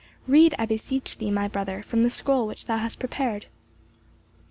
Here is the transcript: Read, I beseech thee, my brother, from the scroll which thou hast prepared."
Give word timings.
Read, 0.25 0.55
I 0.57 0.65
beseech 0.65 1.19
thee, 1.19 1.29
my 1.29 1.47
brother, 1.47 1.83
from 1.83 2.01
the 2.01 2.09
scroll 2.09 2.47
which 2.47 2.65
thou 2.65 2.77
hast 2.77 2.97
prepared." 2.99 3.45